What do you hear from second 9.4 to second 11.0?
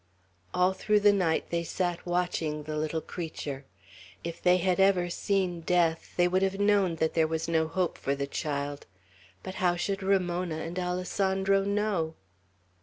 But how should Ramona and